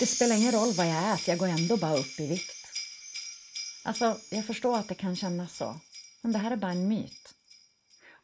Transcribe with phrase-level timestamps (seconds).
[0.00, 2.60] det spelar ingen roll vad jag äter, jag går ändå bara upp i vikt.
[3.84, 5.74] Alltså, jag förstår att det kan kännas så,
[6.22, 7.34] men det här är bara en myt.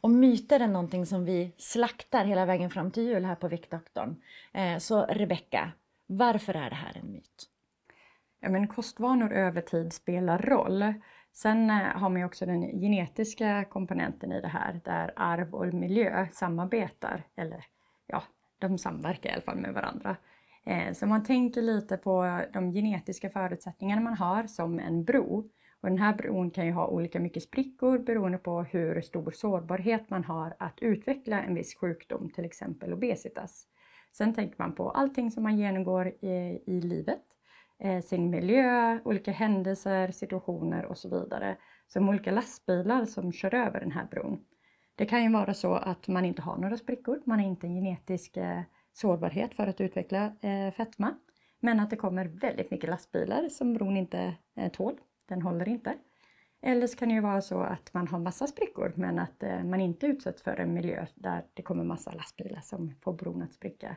[0.01, 4.21] Och myter är någonting som vi slaktar hela vägen fram till jul här på Viktdoktorn.
[4.53, 5.71] Eh, så Rebecka,
[6.07, 7.43] varför är det här en myt?
[8.39, 10.93] Ja, men kostvanor över tid spelar roll.
[11.33, 15.73] Sen eh, har man ju också den genetiska komponenten i det här där arv och
[15.73, 17.65] miljö samarbetar, eller
[18.07, 18.23] ja,
[18.59, 20.17] de samverkar i alla fall med varandra.
[20.67, 25.49] Eh, så man tänker lite på de genetiska förutsättningarna man har som en bro.
[25.81, 30.09] Och den här bron kan ju ha olika mycket sprickor beroende på hur stor sårbarhet
[30.09, 33.67] man har att utveckla en viss sjukdom, till exempel obesitas.
[34.11, 37.23] Sen tänker man på allting som man genomgår i, i livet,
[37.79, 41.57] eh, sin miljö, olika händelser, situationer och så vidare.
[41.87, 44.39] Som olika lastbilar som kör över den här bron.
[44.95, 47.75] Det kan ju vara så att man inte har några sprickor, man har inte en
[47.75, 48.61] genetisk eh,
[48.97, 51.15] sårbarhet för att utveckla eh, fetma.
[51.59, 54.99] Men att det kommer väldigt mycket lastbilar som bron inte eh, tål.
[55.25, 55.93] Den håller inte.
[56.61, 59.63] Eller så kan det ju vara så att man har massa sprickor men att eh,
[59.63, 63.53] man inte utsätts för en miljö där det kommer massa lastbilar som får bron att
[63.53, 63.95] spricka.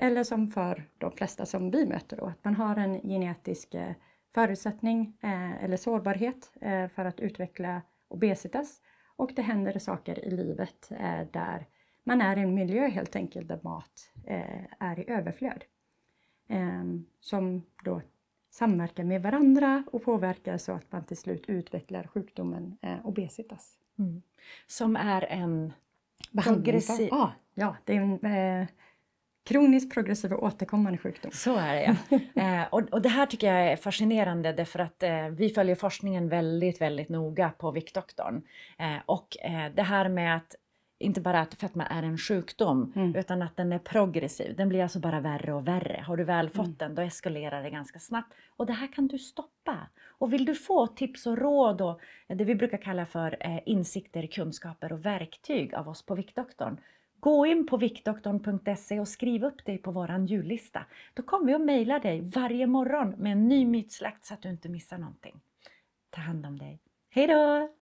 [0.00, 3.92] Eller som för de flesta som vi möter då, att man har en genetisk eh,
[4.34, 8.82] förutsättning eh, eller sårbarhet eh, för att utveckla obesitas
[9.16, 11.66] och det händer saker i livet eh, där
[12.10, 15.64] man är i en miljö helt enkelt där mat eh, är i överflöd.
[16.48, 18.02] Ehm, som då
[18.50, 23.78] samverkar med varandra och påverkar så att man till slut utvecklar sjukdomen eh, obesitas.
[23.98, 24.22] Mm.
[24.66, 25.72] Som är en
[26.44, 27.14] progressiv...
[27.14, 28.68] Ah, ja, det är en eh,
[29.44, 31.30] kroniskt progressiv och återkommande sjukdom.
[31.34, 31.96] Så är det
[32.34, 32.42] ja.
[32.42, 36.28] eh, och, och, det här tycker jag är fascinerande därför att eh, vi följer forskningen
[36.28, 38.42] väldigt, väldigt noga på Viktdoktorn.
[38.78, 39.36] Eh, och
[39.74, 40.56] det här med att
[41.00, 43.16] inte bara att fetma är en sjukdom mm.
[43.16, 44.56] utan att den är progressiv.
[44.56, 46.04] Den blir alltså bara värre och värre.
[46.06, 46.76] Har du väl fått mm.
[46.78, 48.34] den då eskalerar det ganska snabbt.
[48.56, 49.78] Och det här kan du stoppa.
[50.08, 54.26] Och vill du få tips och råd och det vi brukar kalla för eh, insikter,
[54.26, 56.80] kunskaper och verktyg av oss på Viktdoktorn.
[57.20, 60.86] Gå in på viktdoktorn.se och skriv upp dig på våran jullista.
[61.14, 64.48] Då kommer vi att mejla dig varje morgon med en ny mytslakt så att du
[64.48, 65.40] inte missar någonting.
[66.10, 66.80] Ta hand om dig.
[67.10, 67.79] Hej då!